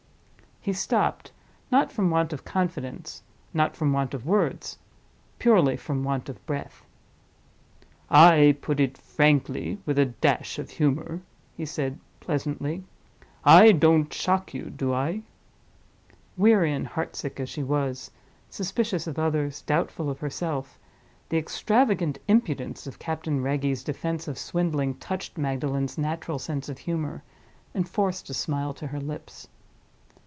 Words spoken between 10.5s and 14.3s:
of humor," he said, pleasantly. "I don't